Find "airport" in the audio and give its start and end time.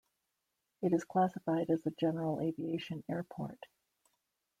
3.07-3.67